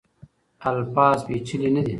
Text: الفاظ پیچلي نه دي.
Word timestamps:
الفاظ 0.69 1.17
پیچلي 1.27 1.69
نه 1.75 1.81
دي. 1.85 1.89